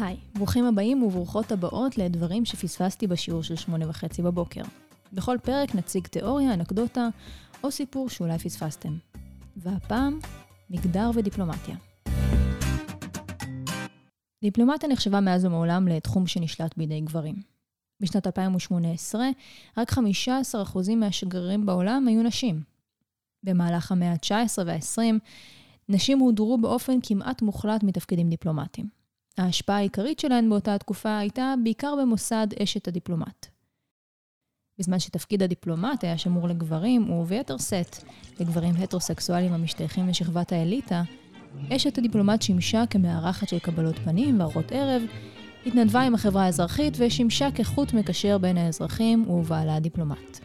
היי, 0.00 0.16
ברוכים 0.34 0.64
הבאים 0.64 1.02
וברוכות 1.02 1.52
הבאות 1.52 1.98
לדברים 1.98 2.44
שפספסתי 2.44 3.06
בשיעור 3.06 3.42
של 3.42 3.56
שמונה 3.56 3.88
וחצי 3.88 4.22
בבוקר. 4.22 4.62
בכל 5.12 5.36
פרק 5.42 5.74
נציג 5.74 6.06
תיאוריה, 6.06 6.54
אנקדוטה 6.54 7.08
או 7.64 7.70
סיפור 7.70 8.08
שאולי 8.08 8.38
פספסתם. 8.38 8.96
והפעם, 9.56 10.18
מגדר 10.70 11.10
ודיפלומטיה. 11.14 11.76
דיפלומטיה 14.42 14.88
נחשבה 14.88 15.20
מאז 15.20 15.44
ומעולם 15.44 15.88
לתחום 15.88 16.26
שנשלט 16.26 16.76
בידי 16.76 17.00
גברים. 17.00 17.34
בשנת 18.02 18.26
2018, 18.26 19.28
רק 19.78 19.92
15% 19.92 19.98
מהשגרירים 20.96 21.66
בעולם 21.66 22.08
היו 22.08 22.22
נשים. 22.22 22.62
במהלך 23.42 23.92
המאה 23.92 24.12
ה-19 24.12 24.62
וה-20, 24.66 25.18
נשים 25.88 26.18
הודרו 26.18 26.58
באופן 26.58 26.98
כמעט 27.02 27.42
מוחלט 27.42 27.82
מתפקידים 27.82 28.30
דיפלומטיים. 28.30 28.99
ההשפעה 29.38 29.76
העיקרית 29.76 30.18
שלהן 30.18 30.50
באותה 30.50 30.74
התקופה 30.74 31.18
הייתה 31.18 31.54
בעיקר 31.64 31.94
במוסד 32.02 32.46
אשת 32.62 32.88
הדיפלומט. 32.88 33.46
בזמן 34.78 34.98
שתפקיד 34.98 35.42
הדיפלומט 35.42 36.04
היה 36.04 36.18
שמור 36.18 36.48
לגברים, 36.48 37.10
וביתר 37.10 37.58
שאת 37.58 37.96
לגברים 38.40 38.74
הטרוסקסואלים 38.74 39.52
המשתייכים 39.52 40.08
לשכבת 40.08 40.52
האליטה, 40.52 41.02
אשת 41.72 41.98
הדיפלומט 41.98 42.42
שימשה 42.42 42.84
כמארחת 42.90 43.48
של 43.48 43.58
קבלות 43.58 43.98
פנים 43.98 44.40
וארוחת 44.40 44.72
ערב, 44.72 45.02
התנדבה 45.66 46.00
עם 46.00 46.14
החברה 46.14 46.44
האזרחית 46.44 46.94
ושימשה 46.98 47.48
כחוט 47.54 47.92
מקשר 47.92 48.38
בין 48.38 48.58
האזרחים 48.58 49.30
ובעלה 49.30 49.76
הדיפלומט. 49.76 50.38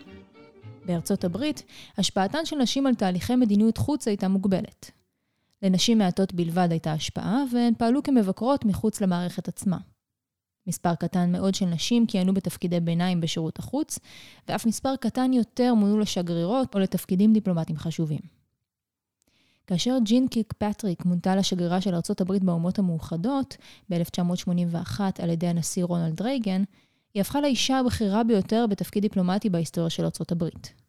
בארצות 0.86 1.24
הברית, 1.24 1.64
השפעתן 1.98 2.46
של 2.46 2.56
נשים 2.56 2.88
על 2.88 2.96
תהליכי 2.96 3.36
מדיניות 3.36 3.78
חוץ 3.78 4.08
הייתה 4.08 4.28
מוגבלת. 4.28 4.92
לנשים 5.66 5.98
מעטות 5.98 6.34
בלבד 6.34 6.68
הייתה 6.72 6.94
השפעה, 6.94 7.44
והן 7.54 7.74
פעלו 7.78 8.04
כמבקרות 8.04 8.66
מחוץ 8.66 9.02
למערכת 9.02 9.48
עצמה. 9.48 9.78
מספר 10.68 10.96
קטן 10.96 11.32
מאוד 11.32 11.56
של 11.56 11.66
נשים 11.66 12.06
כיהנו 12.06 12.34
בתפקידי 12.34 12.80
ביניים 12.80 13.22
בשירות 13.22 13.60
החוץ, 13.60 14.00
ואף 14.48 14.66
מספר 14.66 14.96
קטן 14.96 15.34
יותר 15.34 15.74
מונו 15.74 16.00
לשגרירות 16.00 16.76
או 16.76 16.80
לתפקידים 16.80 17.34
דיפלומטיים 17.34 17.78
חשובים. 17.78 18.20
כאשר 19.68 19.98
ג'ין 20.04 20.28
קיק 20.28 20.54
פטריק 20.58 21.06
מונתה 21.06 21.36
לשגרירה 21.36 21.82
של 21.82 21.96
ארצות 21.96 22.22
הברית 22.22 22.44
באומות 22.44 22.80
המאוחדות 22.80 23.58
ב-1981 23.90 25.00
על 25.20 25.30
ידי 25.30 25.48
הנשיא 25.48 25.84
רונלד 25.84 26.22
רייגן, 26.22 26.64
היא 27.14 27.22
הפכה 27.22 27.42
לאישה 27.42 27.80
הבכירה 27.80 28.24
ביותר 28.24 28.66
בתפקיד 28.70 29.02
דיפלומטי 29.02 29.50
בהיסטוריה 29.50 29.90
של 29.90 30.04
ארצות 30.04 30.32
הברית. 30.32 30.85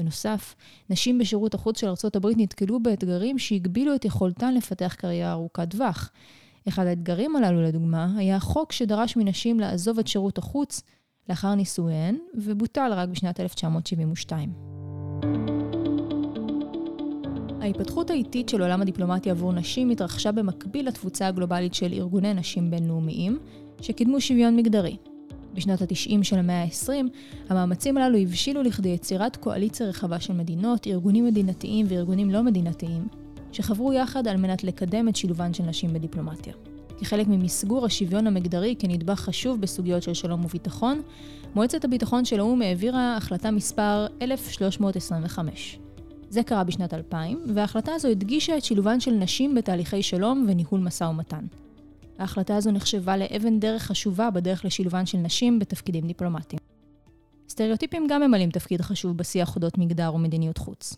בנוסף, 0.00 0.54
נשים 0.90 1.18
בשירות 1.18 1.54
החוץ 1.54 1.80
של 1.80 1.86
הברית 2.14 2.38
נתקלו 2.38 2.80
באתגרים 2.80 3.38
שהגבילו 3.38 3.94
את 3.94 4.04
יכולתן 4.04 4.54
לפתח 4.54 4.94
קריירה 4.98 5.32
ארוכת 5.32 5.70
טווח. 5.70 6.10
אחד 6.68 6.86
האתגרים 6.86 7.36
הללו, 7.36 7.62
לדוגמה, 7.62 8.08
היה 8.16 8.36
החוק 8.36 8.72
שדרש 8.72 9.16
מנשים 9.16 9.60
לעזוב 9.60 9.98
את 9.98 10.06
שירות 10.06 10.38
החוץ 10.38 10.82
לאחר 11.28 11.54
נישואיהן, 11.54 12.18
ובוטל 12.34 12.92
רק 12.92 13.08
בשנת 13.08 13.40
1972. 13.40 14.52
ההתפתחות 17.60 18.10
האיטית 18.10 18.48
של 18.48 18.62
עולם 18.62 18.82
הדיפלומטיה 18.82 19.32
עבור 19.32 19.52
נשים 19.52 19.90
התרחשה 19.90 20.32
במקביל 20.32 20.88
לתפוצה 20.88 21.26
הגלובלית 21.26 21.74
של 21.74 21.92
ארגוני 21.92 22.34
נשים 22.34 22.70
בינלאומיים, 22.70 23.38
שקידמו 23.80 24.20
שוויון 24.20 24.56
מגדרי. 24.56 24.96
בשנות 25.54 25.82
ה-90 25.82 26.22
של 26.22 26.38
המאה 26.38 26.62
ה-20, 26.62 26.92
המאמצים 27.48 27.96
הללו 27.96 28.18
הבשילו 28.18 28.62
לכדי 28.62 28.88
יצירת 28.88 29.36
קואליציה 29.36 29.86
רחבה 29.86 30.20
של 30.20 30.32
מדינות, 30.32 30.86
ארגונים 30.86 31.26
מדינתיים 31.26 31.86
וארגונים 31.88 32.30
לא 32.30 32.42
מדינתיים, 32.42 33.08
שחברו 33.52 33.92
יחד 33.92 34.28
על 34.28 34.36
מנת 34.36 34.64
לקדם 34.64 35.08
את 35.08 35.16
שילובן 35.16 35.54
של 35.54 35.64
נשים 35.64 35.92
בדיפלומטיה. 35.92 36.54
כחלק 36.98 37.26
ממסגור 37.28 37.86
השוויון 37.86 38.26
המגדרי 38.26 38.74
כנדבך 38.78 39.20
חשוב 39.20 39.60
בסוגיות 39.60 40.02
של 40.02 40.14
שלום 40.14 40.44
וביטחון, 40.44 41.02
מועצת 41.54 41.84
הביטחון 41.84 42.24
של 42.24 42.40
האו"ם 42.40 42.62
העבירה 42.62 43.16
החלטה 43.16 43.50
מספר 43.50 44.06
1325. 44.22 45.78
זה 46.30 46.42
קרה 46.42 46.64
בשנת 46.64 46.94
2000, 46.94 47.38
וההחלטה 47.54 47.92
הזו 47.94 48.08
הדגישה 48.08 48.56
את 48.56 48.64
שילובן 48.64 49.00
של 49.00 49.10
נשים 49.10 49.54
בתהליכי 49.54 50.02
שלום 50.02 50.46
וניהול 50.48 50.80
משא 50.80 51.04
ומתן. 51.04 51.44
ההחלטה 52.20 52.56
הזו 52.56 52.70
נחשבה 52.70 53.16
לאבן 53.16 53.60
דרך 53.60 53.82
חשובה 53.82 54.30
בדרך 54.30 54.64
לשילובן 54.64 55.06
של 55.06 55.18
נשים 55.18 55.58
בתפקידים 55.58 56.06
דיפלומטיים. 56.06 56.60
סטריאוטיפים 57.48 58.06
גם 58.10 58.22
ממלאים 58.22 58.50
תפקיד 58.50 58.80
חשוב 58.80 59.16
בשיח 59.16 59.56
אודות 59.56 59.78
מגדר 59.78 60.14
ומדיניות 60.14 60.58
חוץ. 60.58 60.96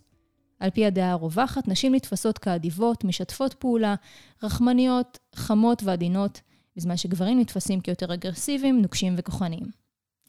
על 0.60 0.70
פי 0.70 0.86
הדעה 0.86 1.10
הרווחת, 1.12 1.68
נשים 1.68 1.94
נתפסות 1.94 2.38
כאדיבות, 2.38 3.04
משתפות 3.04 3.54
פעולה, 3.54 3.94
רחמניות, 4.42 5.18
חמות 5.34 5.82
ועדינות, 5.82 6.40
בזמן 6.76 6.96
שגברים 6.96 7.40
נתפסים 7.40 7.80
כיותר 7.80 8.14
אגרסיביים, 8.14 8.82
נוקשים 8.82 9.14
וכוחניים. 9.16 9.66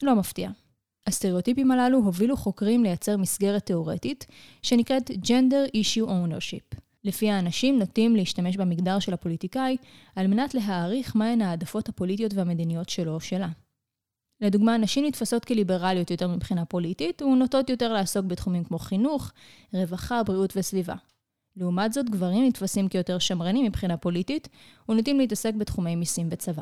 לא 0.01 0.15
מפתיע. 0.15 0.49
הסטריאוטיפים 1.07 1.71
הללו 1.71 1.97
הובילו 1.97 2.37
חוקרים 2.37 2.83
לייצר 2.83 3.17
מסגרת 3.17 3.65
תאורטית, 3.65 4.25
שנקראת 4.61 5.09
Gender 5.09 5.75
Issue 5.75 6.07
Ownership. 6.07 6.79
לפיה 7.03 7.35
האנשים 7.35 7.79
נוטים 7.79 8.15
להשתמש 8.15 8.57
במגדר 8.57 8.99
של 8.99 9.13
הפוליטיקאי 9.13 9.77
על 10.15 10.27
מנת 10.27 10.53
להעריך 10.53 11.15
מהן 11.15 11.41
העדפות 11.41 11.89
הפוליטיות 11.89 12.33
והמדיניות 12.33 12.89
שלו 12.89 13.13
או 13.13 13.19
שלה. 13.19 13.49
לדוגמה, 14.41 14.77
נשים 14.77 15.05
נתפסות 15.05 15.45
כליברליות 15.45 16.11
יותר 16.11 16.27
מבחינה 16.27 16.65
פוליטית, 16.65 17.21
ונוטות 17.21 17.69
יותר 17.69 17.93
לעסוק 17.93 18.25
בתחומים 18.25 18.63
כמו 18.63 18.79
חינוך, 18.79 19.31
רווחה, 19.73 20.23
בריאות 20.23 20.53
וסביבה. 20.55 20.95
לעומת 21.57 21.93
זאת, 21.93 22.09
גברים 22.09 22.47
נתפסים 22.47 22.87
כיותר 22.87 23.19
שמרנים 23.19 23.65
מבחינה 23.65 23.97
פוליטית, 23.97 24.47
ונוטים 24.89 25.19
להתעסק 25.19 25.53
בתחומי 25.53 25.95
מיסים 25.95 26.27
וצבא. 26.31 26.61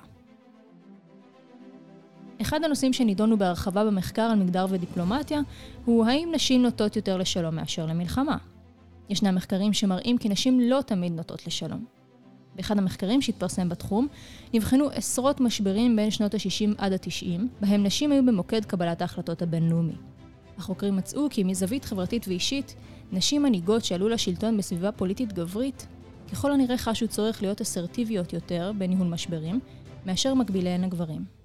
אחד 2.42 2.64
הנושאים 2.64 2.94
שנידונו 2.94 3.38
בהרחבה 3.38 3.86
במחקר 3.86 4.22
על 4.22 4.40
מגדר 4.40 4.66
ודיפלומטיה, 4.70 5.40
הוא 5.86 6.06
האם 6.06 6.30
נשים 6.36 6.62
נוטות 6.62 6.96
יותר 6.96 7.18
לשלום 7.18 7.56
מאשר 7.56 7.86
למלחמה. 7.86 8.38
ישנם 9.12 9.36
מחקרים 9.36 9.74
שמראים 9.74 10.18
כי 10.18 10.30
נשים 10.30 10.60
לא 10.60 10.82
תמיד 10.86 11.12
נוטות 11.12 11.48
לשלום. 11.48 11.86
באחד 12.56 12.78
המחקרים 12.78 13.22
שהתפרסם 13.22 13.70
בתחום, 13.70 14.08
נבחנו 14.54 14.90
עשרות 14.90 15.42
משברים 15.42 15.96
בין 15.96 16.12
שנות 16.12 16.34
ה-60 16.34 16.76
עד 16.78 16.94
ה-90, 16.94 17.42
בהם 17.62 17.84
נשים 17.84 18.12
היו 18.12 18.26
במוקד 18.26 18.66
קבלת 18.66 19.02
ההחלטות 19.02 19.42
הבינלאומי. 19.42 19.96
החוקרים 20.58 20.96
מצאו 20.96 21.28
כי 21.30 21.44
מזווית 21.44 21.86
חברתית 21.86 22.28
ואישית, 22.28 22.76
נשים 23.12 23.44
מנהיגות 23.44 23.86
שעלו 23.86 24.10
לשלטון 24.10 24.58
בסביבה 24.58 24.92
פוליטית 24.92 25.34
גברית, 25.34 25.88
ככל 26.32 26.52
הנראה 26.52 26.78
חשו 26.78 27.08
צורך 27.08 27.42
להיות 27.42 27.62
אסרטיביות 27.62 28.34
יותר 28.34 28.72
בניהול 28.78 29.08
משברים, 29.08 29.60
מאשר 30.06 30.34
מקביליהן 30.34 30.84
הגברים. 30.84 31.41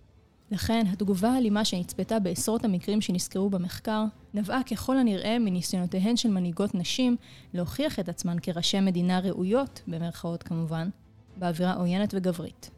לכן, 0.50 0.84
התגובה 0.92 1.28
האלימה 1.28 1.64
שנצפתה 1.64 2.18
בעשרות 2.18 2.64
המקרים 2.64 3.00
שנסקרו 3.00 3.50
במחקר, 3.50 4.04
נבעה 4.34 4.62
ככל 4.62 4.98
הנראה 4.98 5.38
מניסיונותיהן 5.38 6.16
של 6.16 6.30
מנהיגות 6.30 6.74
נשים 6.74 7.16
להוכיח 7.54 7.98
את 7.98 8.08
עצמן 8.08 8.36
כראשי 8.42 8.80
מדינה 8.80 9.20
ראויות, 9.20 9.82
במרכאות 9.86 10.42
כמובן, 10.42 10.88
באווירה 11.36 11.74
עוינת 11.74 12.14
וגברית. 12.14 12.70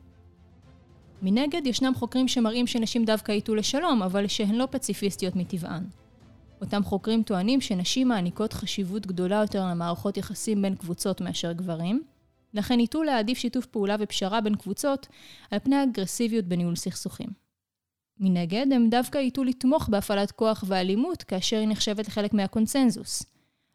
מנגד, 1.23 1.67
ישנם 1.67 1.93
חוקרים 1.95 2.29
שמראים 2.29 2.67
שנשים 2.67 3.05
דווקא 3.05 3.33
ייטו 3.33 3.55
לשלום, 3.55 4.03
אבל 4.03 4.27
שהן 4.27 4.55
לא 4.55 4.69
פציפיסטיות 4.71 5.37
מטבען. 5.37 5.85
אותם 6.61 6.85
חוקרים 6.85 7.23
טוענים 7.23 7.61
שנשים 7.61 8.09
מעניקות 8.09 8.53
חשיבות 8.53 9.07
גדולה 9.07 9.37
יותר 9.37 9.67
למערכות 9.67 10.17
יחסים 10.17 10.63
בין 10.63 10.75
קבוצות 10.75 11.21
מאשר 11.21 11.53
גברים, 11.53 12.03
לכן 12.55 12.81
ייטו 12.81 13.03
להעדיף 13.03 13.39
שיתוף 13.39 13.67
פעולה 13.67 13.97
ופשרה 14.01 14.41
בין 14.41 14.55
קבוצות 14.55 15.07
על 15.51 15.59
פני 15.59 15.83
אגרסיביות 15.83 16.45
בניהול 16.45 16.77
סכסוכים. 16.77 17.48
מנגד, 18.21 18.67
הם 18.73 18.91
דווקא 18.91 19.19
ייטו 19.19 19.45
לתמוך 19.45 19.89
בהפעלת 19.89 20.31
כוח 20.31 20.65
ואלימות 20.67 21.23
כאשר 21.23 21.59
היא 21.59 21.69
נחשבת 21.69 22.09
לחלק 22.09 22.35
מהקונצנזוס. 22.35 23.23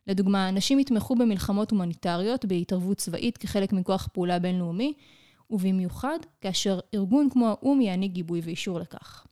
לדוגמה, 0.08 0.52
נשים 0.52 0.80
יתמכו 0.80 1.16
במלחמות 1.16 1.72
הומניטריות 1.72 2.46
בהתערבות 2.46 2.98
צבאית 2.98 3.38
כחלק 3.38 3.74
מכוח 3.74 4.10
פעולה 4.14 4.40
בינלאומי, 4.40 4.94
ובמיוחד 5.50 6.20
כאשר 6.42 6.80
ארגון 6.94 7.30
כמו 7.30 7.48
האו"ם 7.48 7.82
יעניק 7.82 8.12
גיבוי 8.12 8.42
ואישור 8.44 8.80
לכך. 8.80 9.26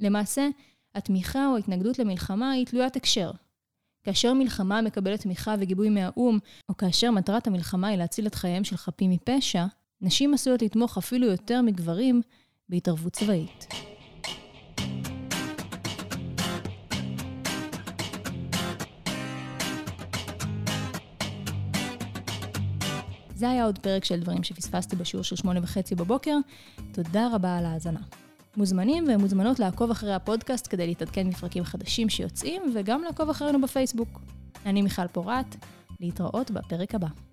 למעשה, 0.00 0.48
התמיכה 0.94 1.46
או 1.46 1.56
ההתנגדות 1.56 1.98
למלחמה 1.98 2.50
היא 2.50 2.66
תלוית 2.66 2.96
הקשר. 2.96 3.30
כאשר 4.04 4.34
מלחמה 4.34 4.82
מקבלת 4.82 5.20
תמיכה 5.20 5.54
וגיבוי 5.58 5.88
מהאו"ם, 5.88 6.38
או 6.68 6.76
כאשר 6.76 7.10
מטרת 7.10 7.46
המלחמה 7.46 7.88
היא 7.88 7.98
להציל 7.98 8.26
את 8.26 8.34
חייהם 8.34 8.64
של 8.64 8.76
חפים 8.76 9.10
מפשע, 9.10 9.64
נשים 10.00 10.34
עשויות 10.34 10.62
לתמוך 10.62 10.98
אפילו 10.98 11.26
יותר 11.26 11.62
מגברים 11.62 12.22
בהתערבות 12.68 13.12
צבאית. 13.12 13.66
זה 23.36 23.50
היה 23.50 23.64
עוד 23.64 23.78
פרק 23.78 24.04
של 24.04 24.20
דברים 24.20 24.42
שפספסתי 24.42 24.96
בשיעור 24.96 25.24
של 25.24 25.36
שמונה 25.36 25.60
וחצי 25.62 25.94
בבוקר. 25.94 26.36
תודה 26.92 27.28
רבה 27.32 27.58
על 27.58 27.64
ההאזנה. 27.64 28.00
מוזמנים 28.56 29.04
ומוזמנות 29.08 29.58
לעקוב 29.58 29.90
אחרי 29.90 30.14
הפודקאסט 30.14 30.66
כדי 30.70 30.86
להתעדכן 30.86 31.26
מפרקים 31.26 31.64
חדשים 31.64 32.08
שיוצאים, 32.08 32.62
וגם 32.74 33.02
לעקוב 33.02 33.30
אחרינו 33.30 33.60
בפייסבוק. 33.60 34.20
אני 34.66 34.82
מיכל 34.82 35.06
פורת, 35.06 35.56
להתראות 36.00 36.50
בפרק 36.50 36.94
הבא. 36.94 37.25